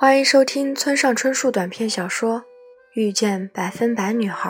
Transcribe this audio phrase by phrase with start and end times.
[0.00, 2.40] 欢迎收听村上春树短篇小说
[2.92, 4.48] 《遇见百分百女孩》，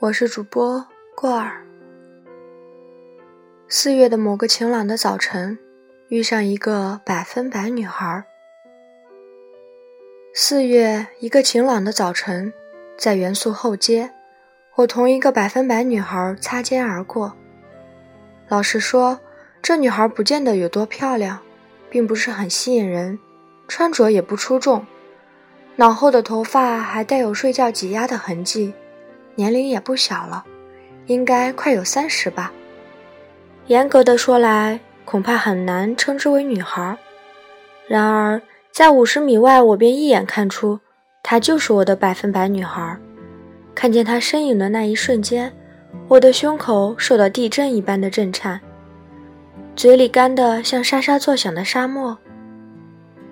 [0.00, 0.84] 我是主播
[1.14, 1.64] 过儿。
[3.68, 5.56] 四月的某个晴朗的早晨，
[6.08, 8.24] 遇上一个百分百女孩。
[10.34, 12.52] 四月一个晴朗的早晨，
[12.98, 14.12] 在元素后街，
[14.74, 17.36] 我同一个百分百女孩擦肩而过。
[18.48, 19.20] 老实说，
[19.62, 21.38] 这女孩不见得有多漂亮，
[21.88, 23.18] 并不是很吸引人。
[23.68, 24.84] 穿着也不出众，
[25.76, 28.74] 脑后的头发还带有睡觉挤压的痕迹，
[29.36, 30.44] 年龄也不小了，
[31.06, 32.52] 应该快有三十吧。
[33.68, 36.98] 严格的说来，恐怕很难称之为女孩。
[37.86, 40.80] 然而，在五十米外，我便一眼看出，
[41.22, 42.98] 她就是我的百分百女孩。
[43.74, 45.50] 看见她身影的那一瞬间，
[46.08, 48.60] 我的胸口受到地震一般的震颤，
[49.74, 52.16] 嘴里干得像沙沙作响的沙漠。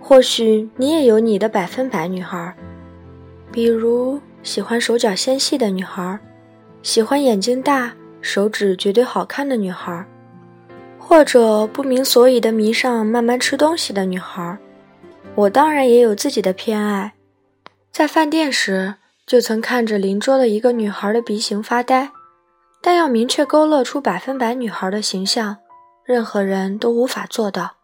[0.00, 2.54] 或许你也有你的百分百女孩，
[3.52, 6.18] 比如喜欢手脚纤细的女孩，
[6.82, 10.04] 喜欢眼睛大、手指绝对好看的女孩，
[10.98, 14.58] 或者不明所以的迷上慢慢吃东西的女孩。
[15.34, 17.12] 我当然也有自己的偏爱，
[17.92, 18.94] 在饭店时
[19.26, 22.10] 就曾看着邻桌的一个女孩的鼻型发呆，
[22.82, 25.58] 但要明确勾勒出百分百女孩的形象，
[26.10, 27.76] 任何人都无法做到。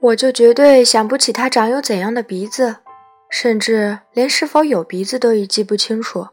[0.00, 2.76] 我就绝对想不起她长有怎样的鼻子，
[3.28, 6.28] 甚至连是否有鼻子都已记不清楚。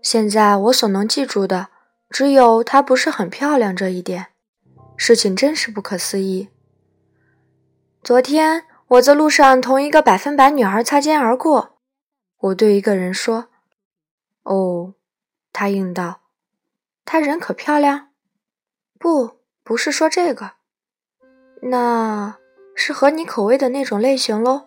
[0.00, 1.68] 现在我所能记住的，
[2.08, 4.28] 只有她不是很漂亮这一点。
[4.96, 6.48] 事情真是不可思议。
[8.02, 11.76] 昨天我在路上同一个百分百女孩擦肩而过，
[12.38, 13.48] 我对一个人说
[14.44, 14.94] ：“哦。”
[15.52, 16.22] 他应道
[17.04, 18.08] ：“她人可漂亮
[18.98, 19.35] ？”“不，
[19.66, 20.52] 不是说这个。
[21.60, 22.38] ”“那……”
[22.78, 24.66] 是合你口味的那种类型喽。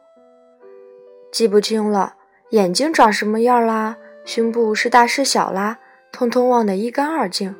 [1.32, 2.16] 记不清了，
[2.50, 5.78] 眼睛长什么样啦，胸部是大是小啦，
[6.12, 7.56] 通通忘得一干二净。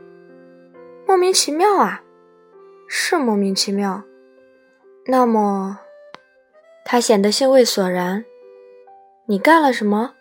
[1.06, 2.02] 莫名其妙啊，
[2.88, 4.02] 是莫名其妙。
[5.06, 5.78] 那么，
[6.84, 8.26] 他显得兴味索然。
[9.28, 10.16] 你干了什么？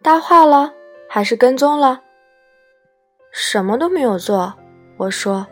[0.00, 0.72] 搭话了，
[1.08, 2.02] 还是跟踪了？
[3.32, 4.54] 什么都没有做。
[4.98, 5.44] 我说，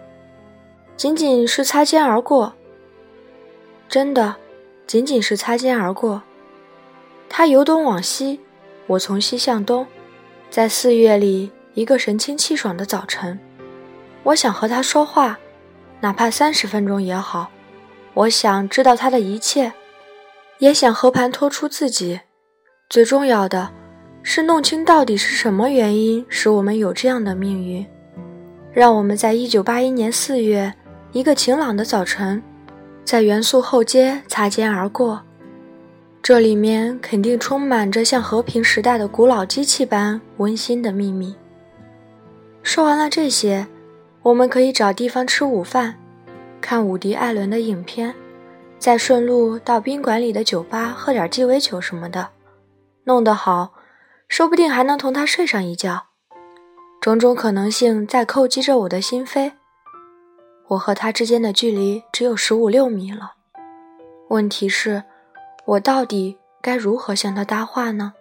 [1.01, 2.53] 仅仅是擦肩而过。
[3.89, 4.37] 真的，
[4.87, 6.23] 仅仅是擦肩而过。
[7.27, 8.39] 他由东往西，
[8.87, 9.87] 我从西向东，
[10.51, 13.41] 在四月里一个神清气爽的早晨，
[14.25, 15.39] 我想和他说话，
[16.01, 17.51] 哪怕三十分钟也好。
[18.13, 19.73] 我想知道他的一切，
[20.59, 22.21] 也想和盘托出自己。
[22.91, 23.73] 最重要的
[24.23, 27.87] 是弄清到底是什么原因使我们有这样的命运，
[28.71, 30.71] 让我们在一九八一年四月
[31.13, 32.43] 一个晴朗的早晨。
[33.05, 35.21] 在元素后街擦肩而过，
[36.23, 41.35] 这里面肯定充满着像和平时代的古老机器般温馨的秘密。
[42.63, 43.67] 说完了这些，
[44.23, 45.97] 我们可以找地方吃午饭，
[46.61, 48.15] 看伍迪·艾伦的影片，
[48.79, 52.29] 再顺路到宾馆里的酒吧喝点鸡尾酒什么的。
[53.05, 53.73] 弄得好，
[54.29, 56.05] 说不定还能同他睡上一觉。
[57.01, 59.53] 种种可能性在叩击着我的心扉。
[60.71, 63.35] 我和他之间的距离只有十五六米了。
[64.29, 65.03] 问题是，
[65.65, 68.15] 我到底该如何向他搭话呢？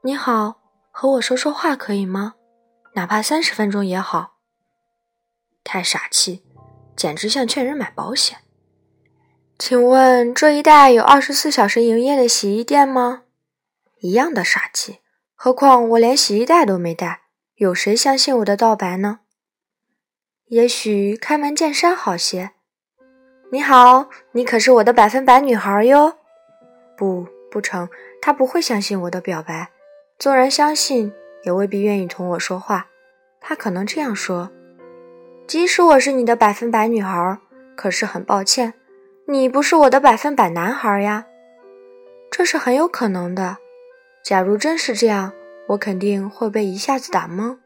[0.00, 2.36] 你好，和我说说话可以吗？
[2.94, 4.36] 哪怕三十分钟也好。
[5.62, 6.42] 太傻气，
[6.96, 8.38] 简直像劝人买保险。
[9.58, 13.24] 请问这一带有二十四小时营业的洗衣店吗？
[14.00, 15.00] 一样的傻气。
[15.34, 17.24] 何况我连洗衣袋都没带，
[17.56, 19.20] 有谁相信我的道白呢？
[20.48, 22.52] 也许开门见山好些。
[23.50, 26.18] 你好，你可是我的百分百女孩哟。
[26.96, 27.88] 不，不成，
[28.22, 29.70] 他不会相信我的表白。
[30.20, 31.12] 纵然相信，
[31.42, 32.86] 也未必愿意同我说话。
[33.40, 34.52] 他可能这样说：
[35.48, 37.38] 即使我是你的百分百女孩，
[37.74, 38.74] 可是很抱歉，
[39.26, 41.26] 你不是我的百分百男孩呀。
[42.30, 43.56] 这是很有可能的。
[44.22, 45.32] 假如真是这样，
[45.70, 47.58] 我肯定会被一下子打懵。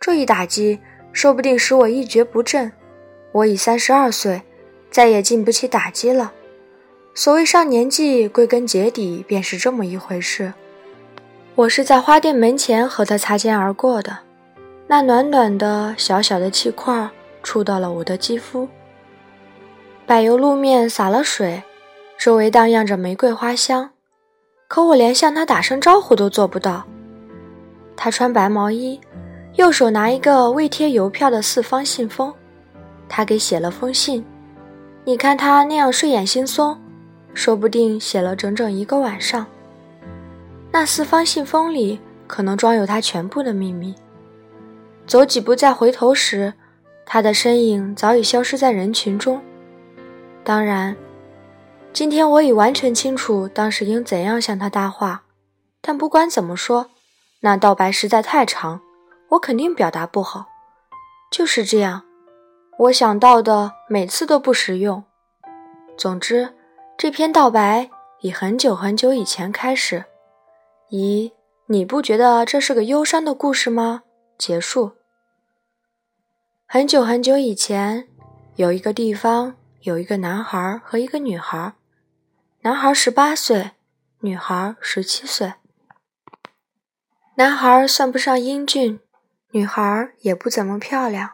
[0.00, 0.80] 这一打击。
[1.12, 2.70] 说不定使我一蹶不振。
[3.32, 4.42] 我已三十二岁，
[4.90, 6.32] 再也经不起打击了。
[7.14, 10.52] 所谓上年纪，归根结底便是这么一回事。
[11.54, 14.18] 我是在花店门前和他擦肩而过的，
[14.86, 17.10] 那暖暖的小小的气块
[17.42, 18.68] 触到了我的肌肤。
[20.06, 21.62] 柏油路面洒了水，
[22.18, 23.90] 周围荡漾着玫瑰花香，
[24.66, 26.86] 可我连向他打声招呼都做不到。
[27.96, 28.98] 他穿白毛衣。
[29.54, 32.32] 右手拿一个未贴邮票的四方信封，
[33.08, 34.24] 他给写了封信，
[35.04, 36.76] 你看他那样睡眼惺忪，
[37.34, 39.46] 说不定写了整整一个晚上。
[40.72, 43.94] 那四方信封里可能装有他全部的秘密。
[45.06, 46.54] 走几步再回头时，
[47.04, 49.40] 他的身影早已消失在人群中。
[50.44, 50.96] 当然，
[51.92, 55.24] 今天我已完全清楚当时应怎样向他搭话。
[55.80, 56.86] 但不管怎么说，
[57.40, 58.80] 那道白实在太长，
[59.30, 60.46] 我肯定表达不好。
[61.30, 62.04] 就是这样，
[62.78, 65.04] 我想到的每次都不实用。
[65.96, 66.54] 总之，
[66.98, 67.90] 这篇道白
[68.20, 70.04] 已很久很久以前开始。
[70.90, 71.32] 咦，
[71.66, 74.02] 你不觉得这是个忧伤的故事吗？
[74.36, 74.92] 结束。
[76.66, 78.08] 很久很久以前，
[78.56, 81.74] 有一个地方，有一个男孩和一个女孩。
[82.62, 83.70] 男孩十八岁，
[84.20, 85.54] 女孩十七岁。
[87.36, 89.00] 男孩算不上英俊，
[89.52, 91.32] 女孩也不怎么漂亮，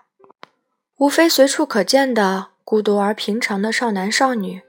[0.96, 4.62] 无非随处可见的孤独而平常的少男少女。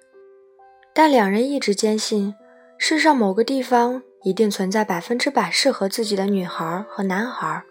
[0.94, 2.36] 但两人一直坚信，
[2.78, 7.64] 世上某个地方一定存在百分之百适合自己的女孩和男孩。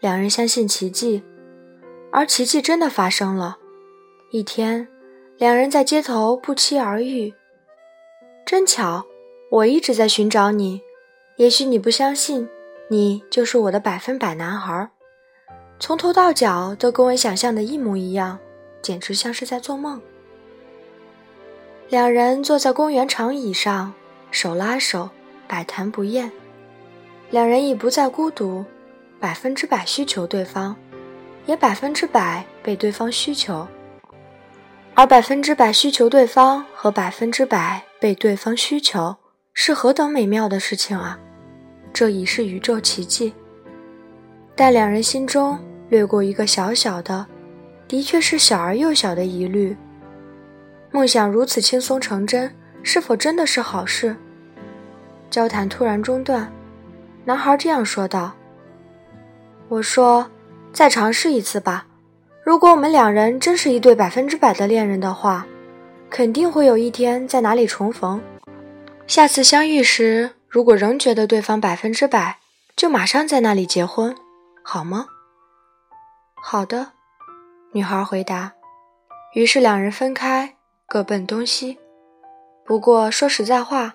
[0.00, 1.22] 两人相信奇迹，
[2.10, 3.58] 而奇迹真的发生了。
[4.30, 4.88] 一天，
[5.36, 7.34] 两人在街头不期而遇。
[8.46, 9.04] 真巧，
[9.50, 10.80] 我一直在寻找你。
[11.36, 12.48] 也许你不相信，
[12.88, 14.90] 你就是我的百分百男孩，
[15.78, 18.38] 从头到脚都跟我想象的一模一样，
[18.82, 20.00] 简直像是在做梦。
[21.88, 23.92] 两人坐在公园长椅上，
[24.30, 25.10] 手拉手，
[25.46, 26.30] 百谈不厌。
[27.30, 28.64] 两人已不再孤独，
[29.18, 30.76] 百分之百需求对方，
[31.46, 33.66] 也百分之百被对方需求。
[34.94, 39.16] 而百分之百需求对方和百分之百被对方需求。
[39.54, 41.18] 是何等美妙的事情啊！
[41.92, 43.32] 这已是宇宙奇迹。
[44.54, 45.58] 但两人心中
[45.88, 47.26] 掠过一个小小的，
[47.88, 49.76] 的确是小而又小的疑虑：
[50.90, 52.50] 梦想如此轻松成真，
[52.82, 54.14] 是否真的是好事？
[55.30, 56.52] 交谈突然中断，
[57.24, 58.32] 男孩这样说道
[59.68, 60.30] ：“我说，
[60.72, 61.86] 再尝试一次吧。
[62.44, 65.46] 如果我们两人真是一对百分之百的恋人的话，
[66.10, 68.20] 肯定会有一天在哪里重逢。”
[69.06, 72.38] 下次相遇时，如果仍觉得对方百分之百，
[72.76, 74.14] 就马上在那里结婚，
[74.62, 75.06] 好吗？
[76.34, 76.92] 好的，
[77.72, 78.52] 女孩回答。
[79.32, 81.78] 于是两人分开，各奔东西。
[82.66, 83.94] 不过说实在话，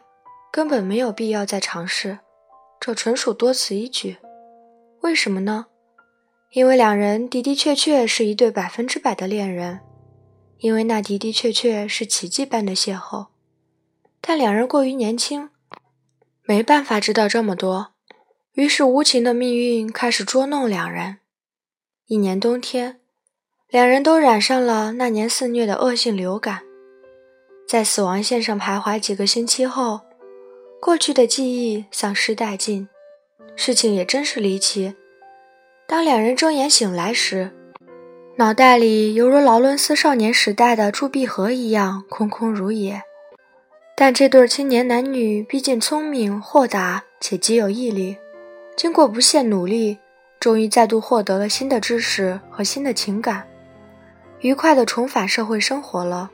[0.51, 2.17] 根本没有必要再尝试，
[2.79, 4.17] 这纯属多此一举。
[5.01, 5.67] 为什么呢？
[6.53, 9.81] 因为两人的的确确是一对百分之百的恋人，
[10.57, 13.27] 因为那的的确确是奇迹般的邂逅。
[14.19, 15.51] 但两人过于年轻，
[16.47, 17.89] 没办法知道这么多。
[18.53, 21.17] 于是无情的命运开始捉弄两人。
[22.07, 23.01] 一年冬天，
[23.67, 26.61] 两人都染上了那年肆虐的恶性流感，
[27.67, 29.99] 在死亡线上徘徊几个星期后，
[30.81, 32.87] 过去的记忆丧失殆尽。
[33.57, 34.95] 事情也真是离奇。
[35.85, 37.51] 当两人睁眼醒来时，
[38.37, 43.01] 脑袋里犹如劳伦斯少年时代的铸币盒一样空空如也。
[43.99, 48.15] 但这对青年男女毕竟聪明豁达且极有毅力，
[48.75, 49.97] 经过不懈努力，
[50.39, 53.47] 终于再度获得了新的知识和新的情感，
[54.41, 56.29] 愉快地重返社会生活了。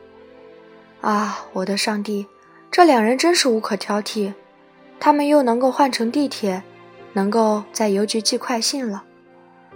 [1.00, 2.28] 啊，我的上帝，
[2.70, 4.34] 这两人真是无可挑剔，
[5.00, 6.62] 他们又能够换乘地铁，
[7.14, 9.06] 能够在邮局寄快信了，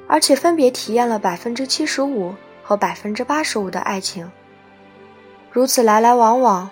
[0.10, 4.30] 而且分别体验了百分之七十五和百分之八十五的爱情，
[5.50, 6.70] 如此来来往往。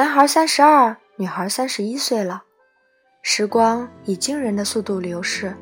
[0.00, 2.42] 男孩三十二，女孩三十一岁了，
[3.20, 5.54] 时光以惊人的速度流逝。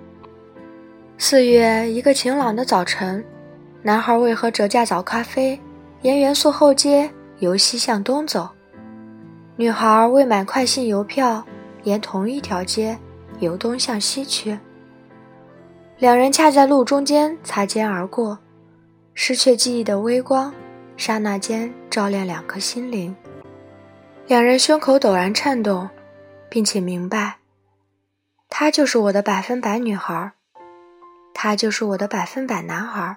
[1.18, 3.25] 四月一个晴朗的早晨，
[3.83, 5.61] 男孩为喝折价早咖啡，
[6.02, 8.49] 沿元素后街由西向东走；
[9.57, 11.45] 女孩为买快信邮票，
[11.83, 12.97] 沿同一条街
[13.40, 14.57] 由东向西去。
[15.99, 18.38] 两人恰在路中间擦肩而过，
[19.14, 20.54] 失去记忆的微光，
[20.97, 23.12] 刹那间照亮两颗心灵。
[24.28, 25.88] 两人胸口陡然颤动，
[26.50, 27.38] 并且明白，
[28.50, 30.32] 她就是我的百分百女孩，
[31.32, 33.16] 他就是我的百分百男孩。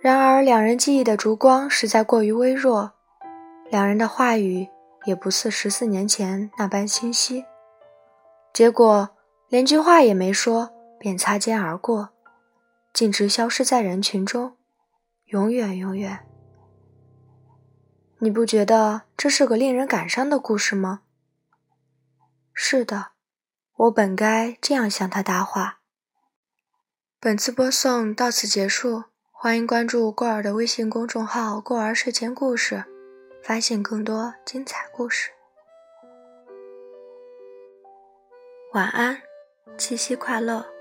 [0.00, 2.94] 然而，两人记忆的烛光实在过于微弱，
[3.70, 4.66] 两人的话语
[5.04, 7.44] 也不似十四年前那般清晰。
[8.52, 9.10] 结果，
[9.48, 12.08] 连句话也没说，便擦肩而过，
[12.92, 14.56] 径直消失在人群中，
[15.26, 16.26] 永远，永远。
[18.22, 21.00] 你不觉得这是个令人感伤的故事吗？
[22.52, 23.12] 是的
[23.76, 25.80] 我本该这样向他搭话。
[27.18, 32.84] 本次播送到此结束欢迎关注过儿的微信公众号过儿睡前故事
[33.42, 35.30] 发现更多精彩故事。
[38.74, 39.22] 晚安
[39.78, 40.79] 七夕快乐。